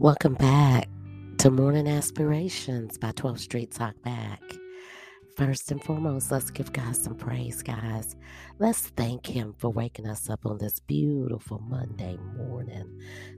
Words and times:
Welcome 0.00 0.32
back 0.32 0.88
to 1.40 1.50
Morning 1.50 1.86
Aspirations 1.86 2.96
by 2.96 3.12
12th 3.12 3.40
Street 3.40 3.70
Talk 3.70 4.00
Back. 4.00 4.40
First 5.40 5.70
and 5.70 5.82
foremost, 5.82 6.30
let's 6.30 6.50
give 6.50 6.70
God 6.70 6.94
some 6.94 7.14
praise, 7.14 7.62
guys. 7.62 8.14
Let's 8.58 8.88
thank 8.88 9.24
Him 9.24 9.54
for 9.56 9.70
waking 9.70 10.06
us 10.06 10.28
up 10.28 10.44
on 10.44 10.58
this 10.58 10.80
beautiful 10.80 11.60
Monday 11.60 12.18
morning. 12.36 12.84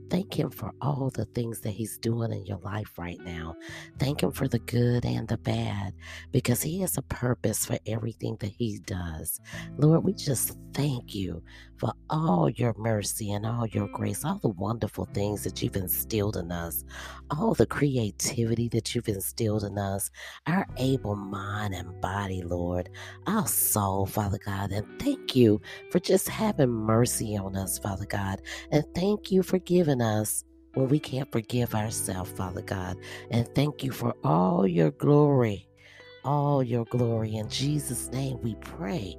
Thank 0.09 0.37
Him 0.37 0.49
for 0.49 0.73
all 0.81 1.11
the 1.11 1.23
things 1.23 1.61
that 1.61 1.69
He's 1.69 1.97
doing 1.97 2.33
in 2.33 2.45
your 2.45 2.57
life 2.57 2.97
right 2.97 3.21
now. 3.21 3.55
Thank 3.99 4.21
Him 4.21 4.33
for 4.33 4.49
the 4.49 4.59
good 4.59 5.05
and 5.05 5.29
the 5.29 5.37
bad 5.37 5.93
because 6.33 6.61
He 6.61 6.81
has 6.81 6.97
a 6.97 7.03
purpose 7.03 7.65
for 7.65 7.77
everything 7.85 8.35
that 8.41 8.51
He 8.51 8.79
does. 8.79 9.39
Lord, 9.77 10.03
we 10.03 10.13
just 10.13 10.57
thank 10.73 11.15
you 11.15 11.41
for 11.77 11.93
all 12.09 12.49
your 12.49 12.73
mercy 12.77 13.31
and 13.31 13.45
all 13.45 13.65
your 13.67 13.87
grace, 13.87 14.25
all 14.25 14.39
the 14.39 14.49
wonderful 14.49 15.05
things 15.13 15.43
that 15.45 15.61
you've 15.61 15.75
instilled 15.77 16.35
in 16.35 16.51
us, 16.51 16.83
all 17.31 17.53
the 17.53 17.65
creativity 17.65 18.67
that 18.69 18.93
you've 18.93 19.07
instilled 19.07 19.63
in 19.63 19.77
us, 19.77 20.11
our 20.47 20.67
able 20.77 21.15
mind 21.15 21.73
and 21.73 21.92
body, 22.01 22.41
Lord, 22.41 22.89
our 23.27 23.47
soul, 23.47 24.05
Father 24.05 24.39
God. 24.43 24.71
And 24.71 24.85
thank 24.99 25.35
you 25.35 25.61
for 25.91 25.99
just 25.99 26.29
having 26.29 26.69
mercy 26.69 27.37
on 27.37 27.55
us, 27.55 27.79
Father 27.79 28.05
God. 28.05 28.41
And 28.71 28.85
thank 28.95 29.31
you 29.31 29.43
for 29.43 29.59
giving 29.59 30.01
us 30.01 30.43
when 30.73 30.87
we 30.87 30.99
can't 30.99 31.31
forgive 31.31 31.75
ourselves, 31.75 32.31
Father 32.31 32.61
God. 32.61 32.97
And 33.31 33.47
thank 33.55 33.83
you 33.83 33.91
for 33.91 34.15
all 34.23 34.67
your 34.67 34.91
glory, 34.91 35.67
all 36.23 36.63
your 36.63 36.85
glory. 36.85 37.35
In 37.35 37.49
Jesus' 37.49 38.11
name 38.11 38.39
we 38.41 38.55
pray. 38.55 39.15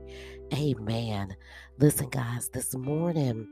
Amen. 0.53 1.35
Listen, 1.79 2.09
guys, 2.11 2.49
this 2.51 2.75
morning 2.75 3.49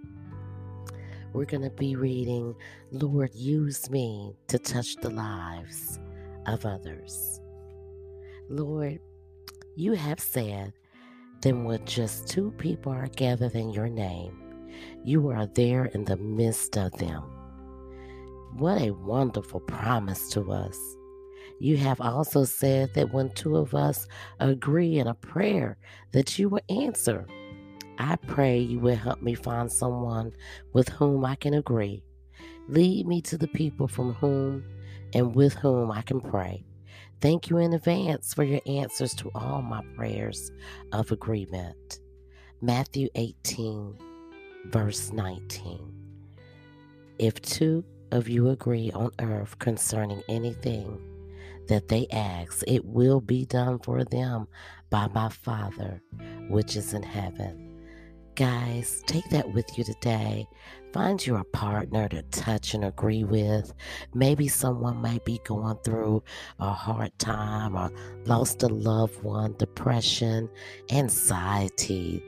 we're 1.32 1.47
going 1.47 1.62
to 1.62 1.70
be 1.70 1.97
reading 1.97 2.54
Lord, 2.91 3.34
use 3.34 3.88
me 3.91 4.36
to 4.48 4.58
touch 4.58 4.97
the 4.97 5.10
lives 5.10 5.98
of 6.47 6.66
others. 6.66 7.41
Lord, 8.50 9.00
you 9.77 9.92
have 9.92 10.20
said, 10.20 10.73
then 11.41 11.65
when 11.65 11.84
just 11.87 12.28
two 12.28 12.53
people 12.53 12.92
are 12.92 13.09
gathered 13.09 13.55
in 13.55 13.70
your 13.70 13.89
name, 13.89 14.39
you 15.05 15.28
are 15.31 15.47
there 15.47 15.87
in 15.87 16.05
the 16.05 16.17
midst 16.17 16.77
of 16.77 16.92
them. 16.92 17.23
What 18.56 18.83
a 18.83 18.91
wonderful 18.91 19.61
promise 19.61 20.28
to 20.31 20.53
us. 20.53 20.78
You 21.59 21.77
have 21.78 22.00
also 22.00 22.45
said 22.45 22.93
that 22.95 23.12
when 23.12 23.31
two 23.31 23.56
of 23.56 23.75
us 23.75 24.06
agree 24.41 24.98
in 24.98 25.06
a 25.06 25.15
prayer, 25.15 25.78
that 26.12 26.39
you 26.39 26.48
will 26.48 26.61
answer. 26.69 27.27
I 27.98 28.17
pray 28.17 28.59
you 28.59 28.78
will 28.78 28.97
help 28.97 29.23
me 29.23 29.34
find 29.34 29.70
someone 29.70 30.33
with 30.73 30.89
whom 30.91 31.25
I 31.25 31.34
can 31.37 31.55
agree. 31.55 32.03
Lead 32.69 33.06
me 33.06 33.23
to 33.23 33.39
the 33.39 33.48
people 33.48 33.89
from 33.89 34.15
whom 34.15 34.65
and 35.15 35.34
with 35.34 35.55
whom 35.55 35.91
I 35.91 36.03
can 36.03 36.20
pray. 36.20 36.65
Thank 37.23 37.48
you 37.48 37.59
in 37.59 37.73
advance 37.73 38.34
for 38.34 38.42
your 38.42 38.61
answers 38.67 39.15
to 39.15 39.31
all 39.37 39.62
my 39.62 39.81
prayers 39.95 40.51
of 40.91 41.12
agreement. 41.12 42.01
Matthew 42.61 43.11
18, 43.15 43.97
verse 44.65 45.12
19. 45.12 45.95
If 47.20 47.41
two 47.41 47.84
of 48.11 48.28
you 48.28 48.48
agree 48.48 48.91
on 48.91 49.12
earth 49.20 49.56
concerning 49.61 50.25
anything 50.28 50.98
that 51.69 51.87
they 51.87 52.09
ask, 52.11 52.65
it 52.67 52.84
will 52.84 53.20
be 53.20 53.45
done 53.45 53.78
for 53.78 54.03
them 54.03 54.48
by 54.91 55.06
my 55.06 55.28
Father 55.28 56.03
which 56.48 56.75
is 56.75 56.93
in 56.93 57.05
heaven. 57.05 57.72
Guys, 58.34 59.02
take 59.06 59.28
that 59.28 59.52
with 59.52 59.77
you 59.77 59.84
today. 59.84 60.48
Find 60.94 61.25
you 61.25 61.37
a 61.37 61.44
partner 61.44 62.09
to 62.09 62.22
touch 62.22 62.72
and 62.72 62.82
agree 62.82 63.25
with. 63.25 63.75
Maybe 64.15 64.48
someone 64.48 65.03
might 65.03 65.22
be 65.26 65.38
going 65.44 65.76
through 65.84 66.22
a 66.59 66.72
hard 66.72 67.19
time 67.19 67.76
or 67.76 67.93
lost 68.25 68.62
a 68.62 68.69
loved 68.69 69.22
one, 69.22 69.54
depression, 69.59 70.48
anxiety, 70.91 72.25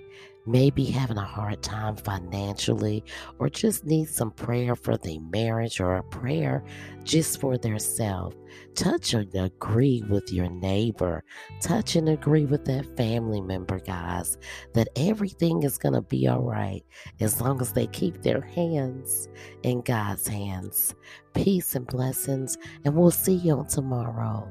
maybe 0.47 0.85
having 0.85 1.19
a 1.19 1.25
hard 1.25 1.63
time 1.63 1.97
financially 1.97 3.05
or 3.39 3.49
just 3.49 3.85
need 3.85 4.09
some 4.09 4.31
prayer 4.31 4.77
for 4.77 4.97
their 4.97 5.21
marriage 5.21 5.81
or 5.81 5.97
a 5.97 6.05
prayer 6.05 6.65
just 7.05 7.41
for 7.41 7.57
their 7.59 7.79
self 7.79 8.35
touch 8.75 9.15
and 9.15 9.35
agree 9.35 10.03
with 10.09 10.33
your 10.33 10.49
neighbor. 10.49 11.25
Touch 11.61 11.97
and 11.97 12.09
agree 12.09 12.45
with 12.45 12.65
that 12.65 12.97
family 12.97 13.41
member 13.41 13.79
guys 13.81 14.37
that 14.75 14.89
everything 14.97 15.63
is 15.63 15.79
going 15.79 15.95
to 15.95 16.03
be 16.03 16.27
all 16.27 16.43
right 16.43 16.85
as 17.21 17.41
long 17.41 17.61
as 17.61 17.73
they 17.73 17.87
keep 17.89 18.23
their 18.23 18.41
hands 18.41 19.29
in 19.63 19.81
god's 19.83 20.27
hands. 20.27 20.95
Peace 21.35 21.75
and 21.75 21.87
blessings 21.87 22.57
and 22.85 22.95
we'll 22.95 23.11
see 23.11 23.35
you 23.35 23.55
on 23.55 23.67
tomorrow 23.67 24.51